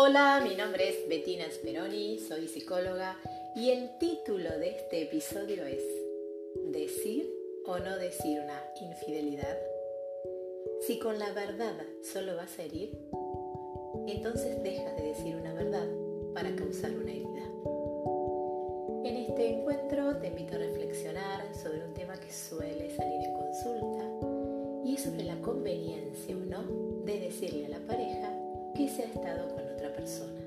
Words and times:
Hola, 0.00 0.40
mi 0.48 0.54
nombre 0.54 0.90
es 0.90 1.08
Bettina 1.08 1.50
Speroni, 1.50 2.20
soy 2.20 2.46
psicóloga 2.46 3.18
y 3.56 3.70
el 3.70 3.98
título 3.98 4.48
de 4.56 4.68
este 4.68 5.02
episodio 5.02 5.64
es 5.64 5.82
¿Decir 6.70 7.28
o 7.66 7.80
no 7.80 7.96
decir 7.96 8.38
una 8.38 8.62
infidelidad? 8.80 9.58
Si 10.86 11.00
con 11.00 11.18
la 11.18 11.32
verdad 11.32 11.74
solo 12.04 12.36
vas 12.36 12.56
a 12.60 12.62
herir, 12.62 12.96
entonces 14.06 14.62
deja 14.62 14.92
de 14.92 15.02
decir 15.02 15.34
una 15.34 15.52
verdad 15.52 15.88
para 16.32 16.54
causar 16.54 16.92
una 16.92 17.10
herida. 17.10 17.44
En 19.02 19.16
este 19.16 19.48
encuentro 19.48 20.16
te 20.18 20.28
invito 20.28 20.54
a 20.54 20.58
reflexionar 20.58 21.52
sobre 21.60 21.84
un 21.84 21.94
tema 21.94 22.14
que 22.20 22.32
suele 22.32 22.94
salir 22.94 23.24
en 23.24 23.32
consulta 23.32 24.84
y 24.84 24.94
es 24.94 25.02
sobre 25.02 25.24
la 25.24 25.40
conveniencia 25.40 26.36
o 26.36 26.38
no 26.38 26.62
de 27.04 27.18
decirle 27.18 27.66
a 27.66 27.70
la 27.70 27.80
pareja 27.80 28.32
que 28.76 28.88
se 28.88 29.02
ha 29.02 29.06
estado 29.06 29.48
con 29.48 29.67
persona. 29.98 30.40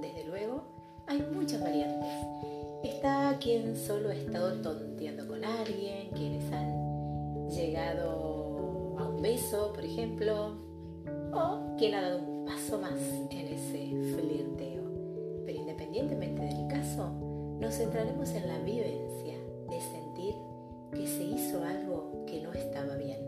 Desde 0.00 0.24
luego, 0.24 0.64
hay 1.06 1.22
muchas 1.32 1.60
variantes. 1.60 2.08
Está 2.82 3.36
quien 3.38 3.76
solo 3.76 4.08
ha 4.08 4.14
estado 4.14 4.60
tonteando 4.62 5.28
con 5.28 5.44
alguien, 5.44 6.08
quienes 6.14 6.50
han 6.52 7.48
llegado 7.50 8.96
a 8.98 9.08
un 9.08 9.20
beso, 9.20 9.72
por 9.74 9.84
ejemplo, 9.84 10.56
o 11.34 11.76
quien 11.76 11.94
ha 11.94 12.00
dado 12.00 12.18
un 12.18 12.46
paso 12.46 12.80
más 12.80 12.98
en 13.30 13.48
ese 13.48 13.90
flirteo. 14.14 14.82
Pero 15.44 15.58
independientemente 15.58 16.42
del 16.42 16.66
caso, 16.68 17.10
nos 17.60 17.74
centraremos 17.74 18.30
en 18.30 18.48
la 18.48 18.58
vivencia 18.60 19.36
de 19.68 19.80
sentir 19.80 20.34
que 20.92 21.06
se 21.06 21.24
hizo 21.24 21.62
algo 21.62 22.24
que 22.26 22.40
no 22.40 22.52
estaba 22.54 22.96
bien. 22.96 23.20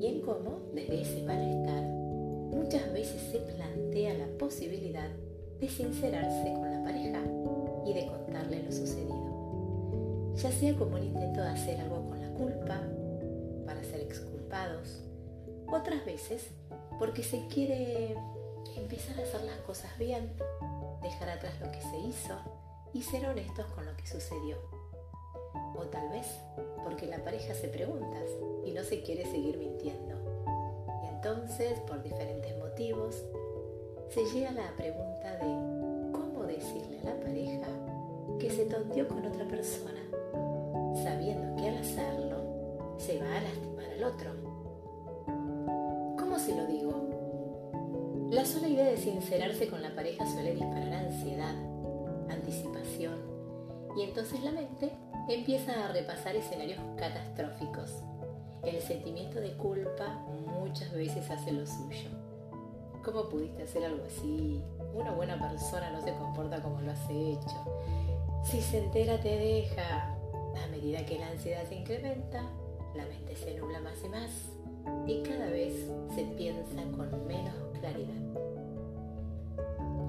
Y 0.00 0.06
en 0.06 0.20
cómo, 0.22 0.60
desde 0.74 1.02
ese 1.02 1.22
malestar, 1.22 1.45
posibilidad 4.46 5.10
de 5.58 5.68
sincerarse 5.68 6.52
con 6.52 6.70
la 6.70 6.84
pareja 6.84 7.20
y 7.84 7.92
de 7.92 8.06
contarle 8.06 8.62
lo 8.62 8.70
sucedido, 8.70 10.32
ya 10.36 10.52
sea 10.52 10.72
como 10.76 10.94
un 10.94 11.02
intento 11.02 11.42
de 11.42 11.48
hacer 11.48 11.80
algo 11.80 12.08
con 12.08 12.20
la 12.20 12.28
culpa, 12.28 12.80
para 13.66 13.82
ser 13.82 14.02
exculpados, 14.02 15.02
otras 15.66 16.06
veces 16.06 16.52
porque 16.96 17.24
se 17.24 17.44
quiere 17.48 18.16
empezar 18.76 19.18
a 19.18 19.24
hacer 19.24 19.42
las 19.42 19.58
cosas 19.66 19.90
bien, 19.98 20.30
dejar 21.02 21.28
atrás 21.28 21.60
lo 21.60 21.72
que 21.72 21.80
se 21.80 21.98
hizo 21.98 22.36
y 22.92 23.02
ser 23.02 23.26
honestos 23.26 23.66
con 23.74 23.84
lo 23.84 23.96
que 23.96 24.06
sucedió. 24.06 24.58
O 25.74 25.86
tal 25.90 26.08
vez 26.10 26.28
porque 26.84 27.06
la 27.06 27.18
pareja 27.24 27.52
se 27.52 27.66
pregunta 27.66 28.16
y 28.64 28.70
no 28.70 28.84
se 28.84 29.02
quiere 29.02 29.24
seguir 29.24 29.58
mintiendo. 29.58 30.14
Y 31.02 31.08
entonces, 31.08 31.80
por 31.80 32.00
diferentes 32.04 32.56
motivos, 32.58 33.24
se 34.10 34.24
llega 34.24 34.50
a 34.50 34.52
la 34.52 34.76
pregunta 34.76 35.32
de 35.32 36.12
cómo 36.12 36.44
decirle 36.44 37.00
a 37.00 37.14
la 37.14 37.20
pareja 37.20 37.66
que 38.38 38.50
se 38.50 38.66
tonteó 38.66 39.08
con 39.08 39.24
otra 39.26 39.46
persona, 39.46 40.00
sabiendo 41.02 41.56
que 41.56 41.68
al 41.68 41.78
hacerlo 41.78 42.94
se 42.98 43.18
va 43.20 43.36
a 43.36 43.40
lastimar 43.40 43.90
al 43.90 44.04
otro. 44.04 44.30
¿Cómo 46.18 46.38
se 46.38 46.56
lo 46.56 46.66
digo? 46.66 48.28
La 48.30 48.44
sola 48.44 48.68
idea 48.68 48.86
de 48.86 48.96
sincerarse 48.96 49.68
con 49.68 49.82
la 49.82 49.94
pareja 49.94 50.26
suele 50.26 50.54
disparar 50.54 50.92
ansiedad, 50.92 51.54
anticipación, 52.28 53.18
y 53.96 54.02
entonces 54.02 54.42
la 54.42 54.52
mente 54.52 54.92
empieza 55.28 55.84
a 55.84 55.92
repasar 55.92 56.36
escenarios 56.36 56.80
catastróficos. 56.96 57.90
El 58.62 58.80
sentimiento 58.80 59.40
de 59.40 59.56
culpa 59.56 60.24
muchas 60.58 60.92
veces 60.92 61.30
hace 61.30 61.52
lo 61.52 61.66
suyo 61.66 62.25
¿Cómo 63.06 63.28
pudiste 63.28 63.62
hacer 63.62 63.84
algo 63.84 64.04
así? 64.04 64.60
Una 64.92 65.12
buena 65.12 65.38
persona 65.38 65.92
no 65.92 66.00
se 66.00 66.12
comporta 66.14 66.60
como 66.60 66.80
lo 66.80 66.90
has 66.90 67.08
hecho. 67.08 67.64
Si 68.42 68.60
se 68.60 68.78
entera 68.78 69.20
te 69.20 69.28
deja. 69.28 70.12
A 70.12 70.66
medida 70.72 71.06
que 71.06 71.16
la 71.16 71.28
ansiedad 71.28 71.64
se 71.68 71.76
incrementa, 71.76 72.42
la 72.96 73.04
mente 73.04 73.36
se 73.36 73.54
nubla 73.54 73.78
más 73.80 74.02
y 74.04 74.08
más 74.08 74.30
y 75.06 75.22
cada 75.22 75.50
vez 75.50 75.86
se 76.16 76.24
piensa 76.36 76.82
con 76.96 77.28
menos 77.28 77.54
claridad. 77.78 78.22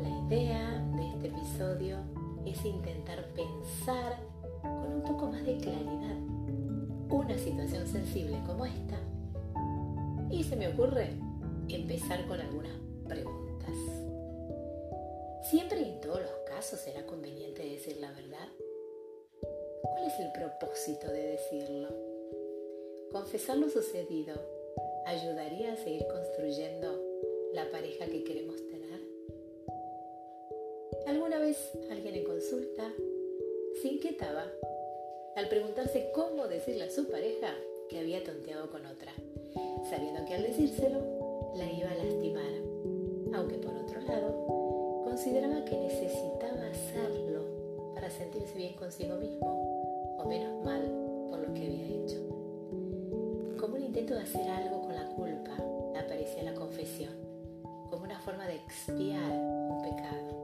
La 0.01 0.09
idea 0.25 0.83
de 0.95 1.07
este 1.09 1.27
episodio 1.27 1.97
es 2.45 2.65
intentar 2.65 3.27
pensar 3.35 4.17
con 4.63 4.93
un 4.93 5.03
poco 5.03 5.27
más 5.27 5.45
de 5.45 5.57
claridad 5.57 6.17
una 7.09 7.37
situación 7.37 7.85
sensible 7.87 8.39
como 8.47 8.65
esta. 8.65 8.97
Y 10.31 10.43
se 10.43 10.55
me 10.55 10.69
ocurre 10.69 11.11
empezar 11.69 12.25
con 12.25 12.39
algunas 12.39 12.86
preguntas. 13.07 13.75
¿Siempre 15.49 15.79
y 15.79 15.83
en 15.85 16.01
todos 16.01 16.21
los 16.21 16.31
casos 16.45 16.79
será 16.79 17.05
conveniente 17.05 17.63
decir 17.63 17.97
la 17.97 18.11
verdad? 18.11 18.47
¿Cuál 19.81 20.07
es 20.07 20.19
el 20.19 20.31
propósito 20.33 21.07
de 21.11 21.23
decirlo? 21.23 21.89
Confesar 23.11 23.57
lo 23.57 23.69
sucedido 23.69 24.35
ayudaría 25.05 25.71
a 25.71 25.77
seguir 25.77 26.05
construyendo 26.07 27.01
la 27.53 27.69
pareja 27.71 28.05
que 28.07 28.23
queremos 28.23 28.57
tener. 28.57 28.99
¿Alguna 31.07 31.39
vez 31.39 31.57
alguien 31.89 32.15
en 32.15 32.25
consulta 32.25 32.91
se 33.81 33.87
inquietaba 33.87 34.51
al 35.35 35.47
preguntarse 35.47 36.11
cómo 36.13 36.47
decirle 36.47 36.83
a 36.83 36.91
su 36.91 37.09
pareja 37.09 37.55
que 37.89 37.99
había 37.99 38.23
tonteado 38.23 38.69
con 38.69 38.85
otra, 38.85 39.13
sabiendo 39.89 40.25
que 40.25 40.33
al 40.33 40.43
decírselo 40.43 41.53
la 41.55 41.71
iba 41.71 41.89
a 41.89 41.95
lastimar? 41.95 42.76
Aunque 43.37 43.57
por 43.59 43.75
otro 43.75 44.01
lado 44.01 45.03
consideraba 45.03 45.63
que 45.63 45.77
necesitaba 45.77 46.67
hacerlo 46.71 47.93
para 47.93 48.09
sentirse 48.09 48.57
bien 48.57 48.73
consigo 48.73 49.15
mismo 49.17 50.17
o 50.17 50.25
menos 50.27 50.65
mal 50.65 50.81
por 51.29 51.39
lo 51.39 51.53
que 51.53 51.65
había 51.65 51.85
hecho. 51.85 52.17
Como 53.59 53.75
un 53.75 53.83
intento 53.83 54.15
de 54.15 54.21
hacer 54.21 54.49
algo 54.49 54.81
con 54.81 54.95
la 54.95 55.07
culpa, 55.09 55.55
aparecía 55.99 56.43
la 56.43 56.53
confesión, 56.55 57.13
como 57.89 58.05
una 58.05 58.19
forma 58.19 58.47
de 58.47 58.55
expiar 58.55 59.31
un 59.31 59.81
pecado. 59.83 60.36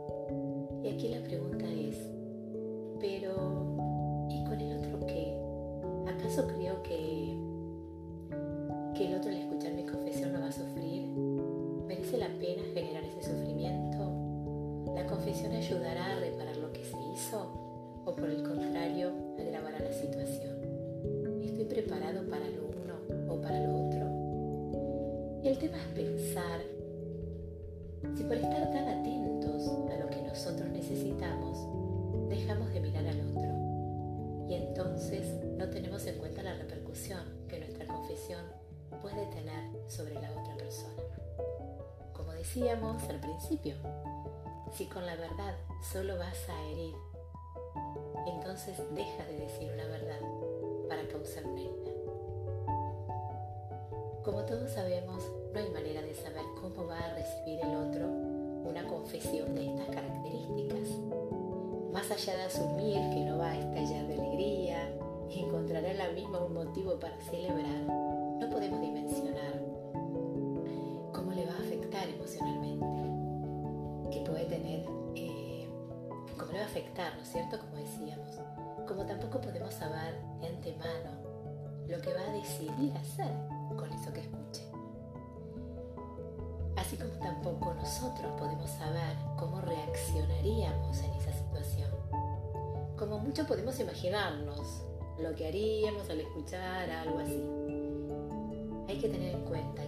¿O 18.13 18.15
por 18.15 18.29
el 18.29 18.43
contrario, 18.43 19.11
agravará 19.39 19.79
la 19.79 19.91
situación? 19.91 20.53
¿Estoy 21.41 21.65
preparado 21.65 22.29
para 22.29 22.47
lo 22.47 22.67
uno 22.67 23.33
o 23.33 23.41
para 23.41 23.59
lo 23.59 23.87
otro? 23.87 25.41
El 25.43 25.57
tema 25.57 25.77
es 25.77 25.87
pensar 25.95 26.61
si 28.15 28.23
por 28.23 28.37
estar 28.37 28.71
tan 28.71 28.87
atentos 28.87 29.67
a 29.91 29.97
lo 29.97 30.07
que 30.11 30.21
nosotros 30.21 30.69
necesitamos, 30.69 31.57
dejamos 32.29 32.71
de 32.71 32.81
mirar 32.81 33.07
al 33.07 33.19
otro. 33.31 34.45
Y 34.47 34.53
entonces 34.53 35.25
no 35.57 35.67
tenemos 35.71 36.05
en 36.05 36.19
cuenta 36.19 36.43
la 36.43 36.53
repercusión 36.53 37.23
que 37.47 37.57
nuestra 37.57 37.87
confesión 37.87 38.45
puede 39.01 39.25
tener 39.33 39.89
sobre 39.89 40.13
la 40.13 40.29
otra 40.33 40.55
persona 40.55 41.01
decíamos 42.43 43.01
al 43.09 43.21
principio, 43.21 43.73
si 44.73 44.85
con 44.85 45.05
la 45.05 45.15
verdad 45.15 45.55
solo 45.81 46.17
vas 46.17 46.37
a 46.49 46.61
herir, 46.69 46.93
entonces 48.27 48.77
deja 48.91 49.25
de 49.25 49.37
decir 49.37 49.71
una 49.73 49.85
verdad 49.87 50.19
para 50.87 51.07
causar 51.07 51.45
una 51.45 51.61
herida. 51.61 51.91
Como 54.23 54.43
todos 54.45 54.71
sabemos, 54.71 55.23
no 55.53 55.59
hay 55.59 55.69
manera 55.69 56.01
de 56.01 56.13
saber 56.13 56.43
cómo 56.61 56.87
va 56.87 56.97
a 56.97 57.13
recibir 57.13 57.59
el 57.61 57.75
otro 57.75 58.07
una 58.65 58.87
confesión 58.87 59.53
de 59.55 59.67
estas 59.67 59.87
características. 59.87 60.89
Más 61.91 62.09
allá 62.09 62.37
de 62.37 62.43
asumir 62.43 62.99
que 63.13 63.25
no 63.25 63.37
va 63.37 63.51
a 63.51 63.59
estallar 63.59 64.07
de 64.07 64.13
alegría 64.13 64.89
y 65.29 65.43
encontrará 65.43 65.91
en 65.91 65.97
la 65.97 66.09
misma 66.11 66.43
un 66.43 66.53
motivo 66.53 66.99
para 66.99 67.19
celebrar, 67.21 67.83
no 67.83 68.49
podemos 68.49 68.81
dimensionar 68.81 69.52
afectar, 76.93 77.15
¿no 77.15 77.21
es 77.21 77.31
cierto? 77.31 77.59
Como 77.59 77.75
decíamos. 77.75 78.39
Como 78.87 79.05
tampoco 79.05 79.41
podemos 79.41 79.73
saber 79.73 80.15
de 80.39 80.47
antemano 80.47 81.11
lo 81.87 81.99
que 82.01 82.13
va 82.13 82.21
a 82.21 82.33
decidir 82.33 82.95
hacer 82.97 83.31
con 83.75 83.91
eso 83.91 84.13
que 84.13 84.21
escuche. 84.21 84.63
Así 86.75 86.97
como 86.97 87.13
tampoco 87.13 87.73
nosotros 87.73 88.31
podemos 88.37 88.69
saber 88.69 89.15
cómo 89.37 89.61
reaccionaríamos 89.61 90.99
en 90.99 91.11
esa 91.13 91.33
situación. 91.33 91.89
Como 92.97 93.19
mucho 93.19 93.45
podemos 93.47 93.79
imaginarnos 93.79 94.83
lo 95.19 95.33
que 95.35 95.47
haríamos 95.47 96.09
al 96.09 96.21
escuchar 96.21 96.89
algo 96.89 97.19
así. 97.19 97.43
Hay 98.87 98.99
que 98.99 99.09
tener 99.09 99.35
en 99.35 99.45
cuenta 99.45 99.82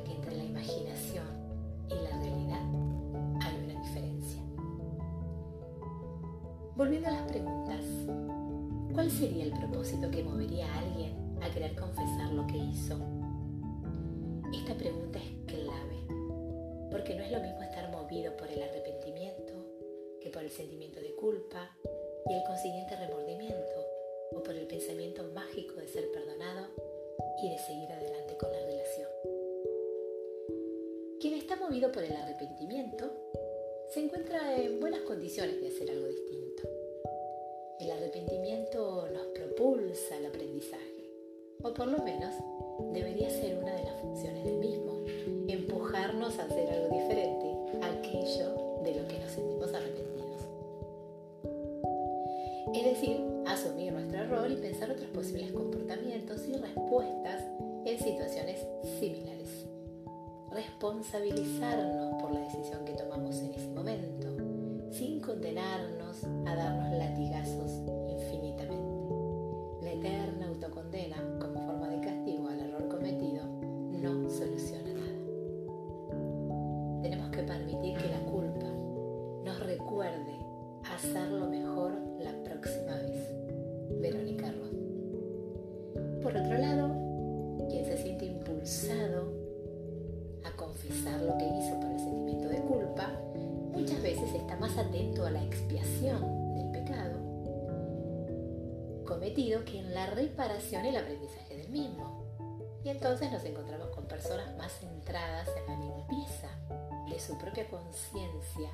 Volviendo 6.75 7.07
a 7.07 7.13
las 7.13 7.31
preguntas, 7.31 7.85
¿cuál 8.93 9.09
sería 9.09 9.45
el 9.45 9.51
propósito 9.51 10.11
que 10.11 10.21
movería 10.21 10.65
a 10.65 10.79
alguien 10.79 11.13
a 11.41 11.49
querer 11.49 11.73
confesar 11.73 12.33
lo 12.33 12.45
que 12.47 12.57
hizo? 12.57 12.99
Esta 14.53 14.75
pregunta 14.75 15.17
es 15.19 15.53
clave, 15.53 16.03
porque 16.91 17.15
no 17.15 17.23
es 17.23 17.31
lo 17.31 17.39
mismo 17.39 17.63
estar 17.63 17.89
movido 17.91 18.35
por 18.35 18.49
el 18.49 18.61
arrepentimiento 18.61 19.53
que 20.19 20.29
por 20.29 20.43
el 20.43 20.49
sentimiento 20.49 20.99
de 20.99 21.15
culpa 21.15 21.71
y 22.27 22.33
el 22.33 22.43
consiguiente 22.43 22.97
remordimiento, 22.97 23.85
o 24.33 24.43
por 24.43 24.55
el 24.55 24.67
pensamiento 24.67 25.23
mágico 25.33 25.75
de 25.75 25.87
ser 25.87 26.11
perdonado 26.11 26.67
y 27.41 27.51
de 27.51 27.57
seguir 27.59 27.89
adelante 27.89 28.35
con 28.37 28.51
la 28.51 28.59
relación. 28.59 29.09
Quien 31.21 31.35
está 31.35 31.55
movido 31.55 31.89
por 31.93 32.03
el 32.03 32.17
arrepentimiento 32.17 33.13
se 33.93 34.01
encuentra 34.01 34.57
en 34.57 34.81
buenas 34.81 35.01
condiciones 35.01 35.61
de 35.61 35.69
hacer 35.69 35.89
algo 35.89 36.07
distinto. 36.07 36.44
El 38.35 38.41
arrepentimiento 38.41 39.07
nos 39.13 39.27
propulsa 39.27 40.17
al 40.17 40.25
aprendizaje, 40.25 41.09
o 41.63 41.73
por 41.73 41.87
lo 41.87 41.99
menos 41.99 42.35
debería 42.91 43.29
ser 43.29 43.57
una 43.57 43.73
de 43.73 43.83
las 43.85 44.01
funciones 44.01 44.43
del 44.43 44.57
mismo, 44.57 45.05
empujarnos 45.47 46.37
a 46.37 46.43
hacer 46.43 46.69
algo 46.69 46.89
diferente 46.89 47.55
aquello 47.81 48.81
de 48.83 48.95
lo 48.95 49.07
que 49.07 49.19
nos 49.19 49.31
sentimos 49.31 49.73
arrepentidos. 49.73 50.41
Es 52.73 52.83
decir, 52.83 53.21
asumir 53.47 53.93
nuestro 53.93 54.19
error 54.19 54.51
y 54.51 54.57
pensar 54.57 54.91
otros 54.91 55.09
posibles 55.11 55.53
comportamientos 55.53 56.45
y 56.45 56.57
respuestas 56.57 57.41
en 57.85 57.99
situaciones 57.99 58.59
similares. 58.99 59.65
Responsabilizarnos 60.51 62.21
por 62.21 62.33
la 62.33 62.41
decisión 62.41 62.83
que 62.83 62.93
tomamos 62.95 63.37
en 63.37 63.53
ese 63.53 63.69
momento, 63.69 64.27
sin 64.91 65.21
condenarnos 65.21 66.21
a 66.45 66.55
darnos 66.55 66.91
latigazos 66.97 68.04
cometido 99.05 99.63
que 99.63 99.79
en 99.79 99.93
la 99.93 100.07
reparación 100.07 100.85
y 100.85 100.89
el 100.89 100.97
aprendizaje 100.97 101.57
del 101.57 101.69
mismo. 101.69 102.25
Y 102.83 102.89
entonces 102.89 103.31
nos 103.31 103.43
encontramos 103.43 103.89
con 103.89 104.05
personas 104.05 104.55
más 104.57 104.71
centradas 104.79 105.49
en 105.57 105.67
la 105.67 105.79
limpieza 105.79 106.49
de 107.09 107.19
su 107.19 107.37
propia 107.37 107.67
conciencia 107.67 108.69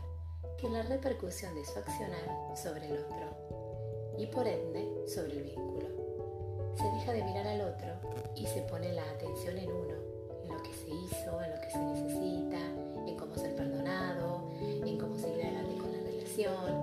que 0.58 0.68
en 0.68 0.74
la 0.74 0.84
repercusión 0.84 1.54
de 1.56 1.66
su 1.66 1.80
accionar 1.80 2.56
sobre 2.56 2.88
el 2.88 3.04
otro 3.04 4.16
y 4.18 4.26
por 4.28 4.48
ende 4.48 5.08
sobre 5.08 5.38
el 5.38 5.44
vínculo. 5.44 5.88
Se 6.76 6.84
deja 6.84 7.14
de 7.14 7.24
mirar 7.24 7.48
al 7.48 7.62
otro 7.62 8.32
y 8.36 8.46
se 8.48 8.62
pone 8.62 8.92
la 8.94 9.04
atención 9.12 9.58
en 9.58 9.72
uno, 9.72 9.96
en 10.44 10.52
lo 10.52 10.64
que 10.64 10.74
se 10.74 10.90
hizo, 10.90 11.42
en 11.42 11.52
lo 11.52 11.62
que 11.62 11.70
se 11.70 11.78
necesita, 11.78 12.58
en 13.08 13.18
cómo 13.18 13.36
ser 13.36 13.56
perdonado, 13.56 14.50
en 14.60 14.98
cómo 14.98 15.18
seguir 15.18 15.44
adelante 15.44 15.78
con 15.78 15.92
la 15.92 16.00
relación, 16.00 16.81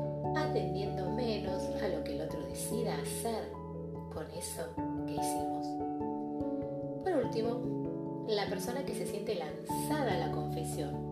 eso 4.39 4.63
que 5.07 5.13
hicimos. 5.13 5.67
Por 7.03 7.13
último, 7.25 8.27
la 8.29 8.47
persona 8.49 8.85
que 8.85 8.95
se 8.95 9.07
siente 9.07 9.35
lanzada 9.35 10.15
a 10.15 10.19
la 10.19 10.33
confesión 10.33 11.09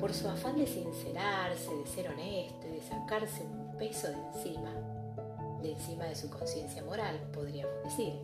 por 0.00 0.12
su 0.12 0.28
afán 0.28 0.56
de 0.56 0.66
sincerarse, 0.66 1.74
de 1.74 1.86
ser 1.86 2.08
honesto 2.08 2.66
y 2.66 2.72
de 2.72 2.82
sacarse 2.82 3.44
un 3.44 3.76
peso 3.76 4.08
de 4.08 4.14
encima, 4.14 4.72
de 5.62 5.72
encima 5.72 6.04
de 6.04 6.14
su 6.14 6.28
conciencia 6.28 6.84
moral, 6.84 7.18
podríamos 7.32 7.74
decir, 7.84 8.14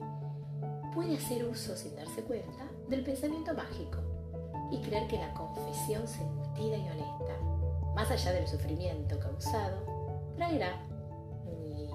puede 0.95 1.17
hacer 1.17 1.45
uso 1.45 1.77
sin 1.77 1.95
darse 1.97 2.23
cuenta 2.23 2.69
del 2.89 3.03
pensamiento 3.03 3.55
mágico 3.55 3.99
y 4.71 4.81
creer 4.81 5.07
que 5.09 5.19
la 5.19 5.33
confesión 5.35 6.07
sentida 6.07 6.77
y 6.77 6.89
honesta, 6.89 7.39
más 7.95 8.11
allá 8.11 8.33
del 8.33 8.49
sufrimiento 8.49 9.19
causado, 9.19 9.79
traerá, 10.37 10.81
y 11.59 11.89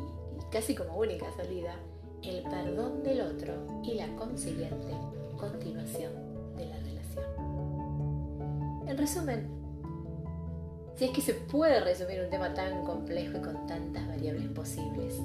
casi 0.51 0.75
como 0.75 0.97
única 0.97 1.25
salida, 1.35 1.75
el 2.23 2.43
perdón 2.43 3.03
del 3.03 3.21
otro 3.21 3.53
y 3.83 3.93
la 3.95 4.07
consiguiente 4.15 4.93
continuación 5.37 6.11
de 6.55 6.65
la 6.65 6.77
relación. 6.77 7.25
En 8.87 8.97
resumen, 8.97 9.47
si 10.95 11.05
es 11.05 11.11
que 11.11 11.21
se 11.21 11.33
puede 11.33 11.79
resumir 11.79 12.21
un 12.21 12.29
tema 12.29 12.53
tan 12.53 12.83
complejo 12.83 13.37
y 13.37 13.41
con 13.41 13.67
tantas 13.67 14.07
variables 14.07 14.49
posibles, 14.49 15.15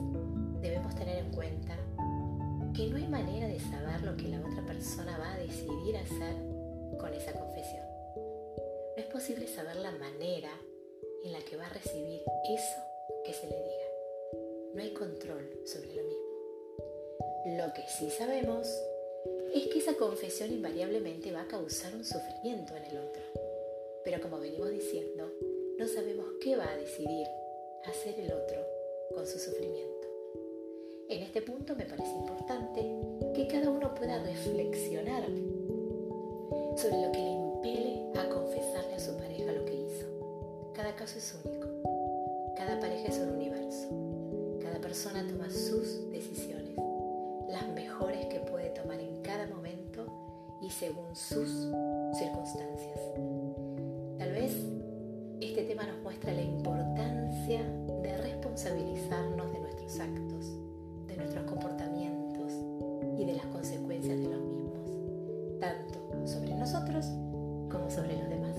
debemos 0.60 0.94
tener 0.94 1.18
en 1.18 1.30
cuenta 1.32 1.76
que 2.74 2.88
no 2.88 2.96
hay 2.96 3.08
manera 3.08 3.48
de 3.48 3.58
saber 3.58 4.02
lo 4.02 4.16
que 4.16 4.28
la 4.28 4.40
otra 4.40 4.64
persona 4.66 5.16
va 5.18 5.32
a 5.32 5.38
decidir 5.38 5.96
hacer 5.96 6.36
con 6.98 7.12
esa 7.14 7.32
confesión. 7.32 7.82
No 8.16 9.02
es 9.02 9.06
posible 9.06 9.46
saber 9.46 9.76
la 9.76 9.92
manera 9.92 10.50
en 11.24 11.32
la 11.32 11.38
que 11.40 11.56
va 11.56 11.66
a 11.66 11.70
recibir 11.70 12.20
eso 12.50 12.82
que 13.24 13.32
se 13.32 13.46
le 13.46 13.56
diga. 13.56 13.82
No 14.74 14.82
hay 14.82 14.92
control 14.92 15.48
sobre 15.64 15.94
lo 15.94 16.02
mismo. 16.02 16.31
Lo 17.44 17.72
que 17.72 17.82
sí 17.88 18.08
sabemos 18.08 18.68
es 19.52 19.66
que 19.66 19.80
esa 19.80 19.94
confesión 19.94 20.52
invariablemente 20.52 21.32
va 21.32 21.42
a 21.42 21.48
causar 21.48 21.92
un 21.92 22.04
sufrimiento 22.04 22.76
en 22.76 22.84
el 22.84 22.98
otro. 22.98 23.22
Pero 24.04 24.20
como 24.20 24.38
venimos 24.38 24.70
diciendo, 24.70 25.28
no 25.76 25.88
sabemos 25.88 26.26
qué 26.40 26.54
va 26.54 26.70
a 26.70 26.76
decidir 26.76 27.26
hacer 27.84 28.20
el 28.20 28.32
otro 28.32 28.64
con 29.12 29.26
su 29.26 29.40
sufrimiento. 29.40 30.08
En 31.08 31.24
este 31.24 31.42
punto 31.42 31.74
me 31.74 31.84
parece 31.84 32.12
importante 32.12 32.80
que 33.34 33.48
cada 33.48 33.70
uno 33.70 33.92
pueda 33.92 34.22
reflexionar 34.22 35.24
sobre 36.76 37.02
lo 37.02 37.10
que 37.10 37.18
le 37.18 37.30
impele 37.32 38.20
a 38.20 38.28
confesarle 38.28 38.94
a 38.94 39.00
su 39.00 39.16
pareja 39.16 39.50
lo 39.50 39.64
que 39.64 39.74
hizo. 39.74 40.72
Cada 40.74 40.94
caso 40.94 41.18
es 41.18 41.34
único, 41.44 41.66
cada 42.56 42.78
pareja 42.78 43.08
es 43.08 43.18
un 43.18 43.30
universo, 43.30 43.88
cada 44.62 44.80
persona 44.80 45.26
toma 45.26 45.50
sus 45.50 46.08
decisiones, 46.12 46.78
según 50.92 51.16
sus 51.16 51.48
circunstancias. 52.18 53.00
Tal 54.18 54.32
vez 54.32 54.52
este 55.40 55.64
tema 55.64 55.86
nos 55.86 56.02
muestra 56.02 56.32
la 56.34 56.42
importancia 56.42 57.62
de 58.02 58.16
responsabilizarnos 58.18 59.52
de 59.52 59.60
nuestros 59.60 60.00
actos, 60.00 60.46
de 61.06 61.16
nuestros 61.16 61.44
comportamientos 61.46 62.52
y 63.18 63.24
de 63.24 63.34
las 63.34 63.46
consecuencias 63.46 64.18
de 64.18 64.28
los 64.28 64.40
mismos, 64.40 65.60
tanto 65.60 66.26
sobre 66.26 66.54
nosotros 66.54 67.06
como 67.70 67.90
sobre 67.90 68.18
los 68.18 68.28
demás. 68.28 68.56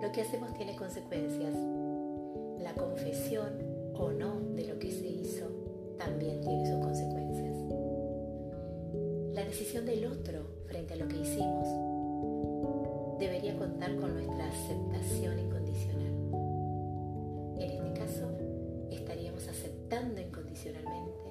Lo 0.00 0.12
que 0.12 0.22
hacemos 0.22 0.54
tiene 0.54 0.76
consecuencias. 0.76 1.54
La 2.60 2.74
confesión 2.74 3.50
o 3.94 4.12
no 4.12 4.38
de 4.54 4.68
lo 4.68 4.78
que 4.78 4.92
se 4.92 5.08
hizo 5.08 5.46
también 5.98 6.40
tiene 6.40 6.64
sus 6.64 6.78
consecuencias. 6.78 7.56
La 9.34 9.44
decisión 9.44 9.84
del 9.84 10.06
otro 10.06 10.61
frente 10.72 10.94
a 10.94 10.96
lo 10.96 11.06
que 11.06 11.18
hicimos 11.18 11.68
debería 13.18 13.54
contar 13.58 13.94
con 13.96 14.14
nuestra 14.14 14.48
aceptación 14.48 15.38
incondicional. 15.38 16.12
En 17.58 17.70
este 17.70 17.92
caso, 18.00 18.30
estaríamos 18.90 19.46
aceptando 19.48 20.18
incondicionalmente 20.18 21.30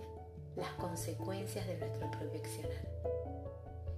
las 0.56 0.70
consecuencias 0.74 1.66
de 1.66 1.76
nuestro 1.80 2.12
propio 2.12 2.40
accionar. 2.40 2.88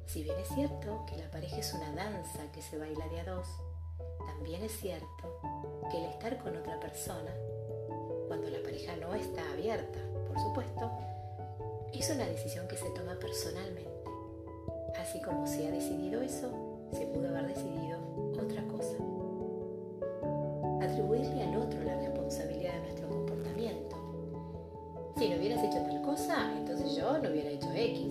Si 0.06 0.24
bien 0.24 0.40
es 0.40 0.48
cierto 0.48 1.06
que 1.10 1.18
la 1.18 1.30
pareja 1.30 1.58
es 1.58 1.74
una 1.74 1.92
danza 1.92 2.50
que 2.54 2.62
se 2.62 2.78
baila 2.78 3.06
de 3.10 3.20
a 3.20 3.26
dos, 3.26 3.48
también 4.26 4.64
es 4.64 4.72
cierto 4.80 5.42
que 5.92 5.98
el 5.98 6.06
estar 6.06 6.42
con 6.42 6.56
otra 6.56 6.80
persona, 6.80 7.36
cuando 8.30 8.50
la 8.50 8.64
pareja 8.64 8.96
no 8.96 9.14
está 9.14 9.42
abierta, 9.52 10.00
por 10.26 10.40
supuesto, 10.40 10.90
es 11.92 12.10
una 12.10 12.28
decisión 12.28 12.66
que 12.70 12.78
se 12.78 12.90
toma 12.92 13.20
personalmente. 13.20 13.93
Así 15.00 15.22
como 15.22 15.46
se 15.46 15.68
ha 15.68 15.72
decidido 15.72 16.22
eso, 16.22 16.52
se 16.92 17.06
pudo 17.08 17.30
haber 17.30 17.48
decidido 17.48 18.00
otra 18.42 18.64
cosa. 18.68 18.98
Atribuirle 20.82 21.44
al 21.44 21.58
otro 21.58 21.82
la 21.84 21.96
responsabilidad 22.00 22.74
de 22.74 22.80
nuestro 22.82 23.10
comportamiento. 23.10 23.96
Si 25.18 25.30
no 25.30 25.38
hubieras 25.38 25.64
hecho 25.64 25.82
tal 25.84 26.02
cosa, 26.02 26.58
entonces 26.58 26.96
yo 26.96 27.18
no 27.18 27.30
hubiera 27.30 27.50
hecho 27.50 27.70
X. 27.74 28.08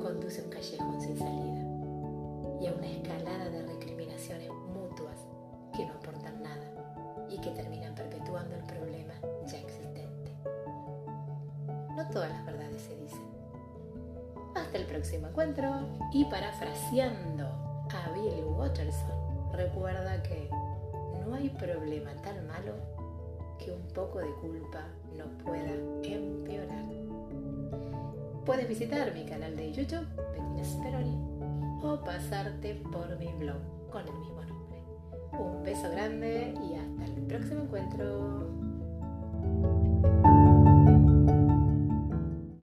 Conduce 0.00 0.42
un 0.42 0.50
callejón 0.50 1.00
sin 1.00 1.18
salida 1.18 1.62
y 2.60 2.66
a 2.66 2.72
una 2.72 2.90
escalada 2.90 3.50
de 3.50 3.62
recriminaciones 3.62 4.50
mutuas 4.72 5.18
que 5.76 5.86
no 5.86 5.92
aportan 5.94 6.42
nada 6.42 7.26
y 7.28 7.38
que 7.38 7.50
terminan 7.50 7.94
perpetuando 7.94 8.54
el 8.54 8.62
problema 8.64 9.14
todas 12.14 12.30
las 12.30 12.46
verdades 12.46 12.80
se 12.80 12.94
dicen. 12.96 13.33
Hasta 14.74 14.86
el 14.86 14.92
próximo 14.92 15.28
encuentro 15.28 15.70
y 16.12 16.24
parafraseando 16.24 17.44
a 17.44 18.10
Bill 18.12 18.44
Watterson, 18.44 19.52
recuerda 19.52 20.20
que 20.24 20.50
no 21.24 21.32
hay 21.32 21.48
problema 21.50 22.10
tan 22.22 22.44
malo 22.48 22.72
que 23.56 23.70
un 23.70 23.86
poco 23.94 24.18
de 24.18 24.34
culpa 24.40 24.80
no 25.16 25.26
pueda 25.44 25.70
empeorar. 26.02 26.86
Puedes 28.44 28.68
visitar 28.68 29.14
mi 29.14 29.24
canal 29.24 29.54
de 29.54 29.70
YouTube, 29.70 30.08
Bettina 30.32 30.64
Speroni, 30.64 31.20
o 31.80 32.02
pasarte 32.04 32.74
por 32.90 33.16
mi 33.16 33.32
blog 33.34 33.62
con 33.92 34.02
el 34.08 34.14
mismo 34.14 34.42
nombre. 34.42 34.82
Un 35.38 35.62
beso 35.62 35.88
grande 35.88 36.52
y 36.68 36.74
hasta 36.74 37.14
el 37.14 37.26
próximo 37.28 37.62
encuentro. 37.62 38.63